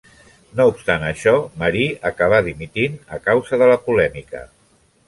No 0.59 0.65
obstant 0.69 1.05
això, 1.09 1.33
Marí 1.65 1.85
acabà 2.13 2.41
dimitint 2.49 2.99
a 3.19 3.21
causa 3.31 3.65
de 3.65 3.71
la 3.75 3.79
polèmica. 3.89 4.45